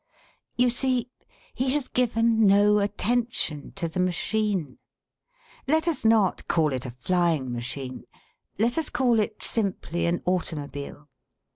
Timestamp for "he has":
1.53-1.87